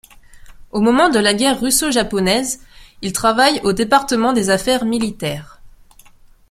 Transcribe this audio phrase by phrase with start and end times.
[0.71, 2.59] Au moment de la guerre russo-japonaise,
[3.03, 5.61] il travaille au département des affaires militaires.